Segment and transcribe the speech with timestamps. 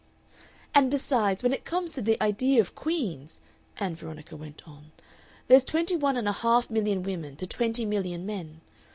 [0.73, 3.39] "And besides, when it comes to the idea of queens,"
[3.79, 4.91] Ann Veronica went on,
[5.47, 8.61] "there's twenty one and a half million women to twenty million men.